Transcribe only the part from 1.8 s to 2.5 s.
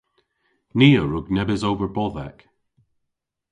bodhek.